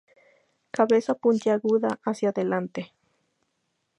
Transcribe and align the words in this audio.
Cabeza 0.75 1.13
puntiaguda 1.13 1.99
hacia 2.03 2.29
adelante. 2.29 2.91